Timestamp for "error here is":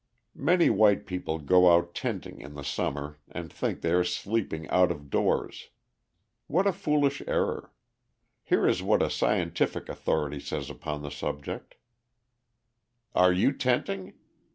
7.27-8.81